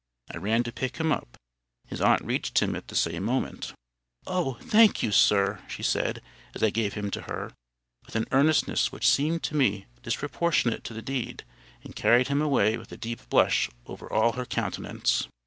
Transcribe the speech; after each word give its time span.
I 0.33 0.37
ran 0.37 0.63
to 0.63 0.71
pick 0.71 0.97
him 0.97 1.11
up. 1.11 1.37
His 1.85 2.01
aunt 2.01 2.25
reached 2.25 2.57
him 2.57 2.75
at 2.75 2.87
the 2.87 2.95
same 2.95 3.21
moment. 3.21 3.75
"Oh, 4.25 4.57
thank 4.61 5.03
you, 5.03 5.11
sir!" 5.11 5.61
she 5.67 5.83
said, 5.83 6.23
as 6.55 6.63
I 6.63 6.71
gave 6.71 6.95
him 6.95 7.11
to 7.11 7.21
her, 7.29 7.51
with 8.07 8.15
an 8.15 8.25
earnestness 8.31 8.91
which 8.91 9.07
seemed 9.07 9.43
to 9.43 9.55
me 9.55 9.85
disproportionate 10.01 10.83
to 10.85 10.95
the 10.95 11.03
deed, 11.03 11.43
and 11.83 11.95
carried 11.95 12.29
him 12.29 12.41
away 12.41 12.77
with 12.79 12.91
a 12.91 12.97
deep 12.97 13.29
blush 13.29 13.69
over 13.85 14.11
all 14.11 14.31
her 14.31 14.45
countenance. 14.47 15.27